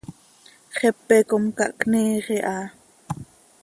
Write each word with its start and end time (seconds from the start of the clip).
Xepe 0.77 1.17
com 1.29 1.45
cahcniiix 1.59 2.27
iha. 2.37 2.57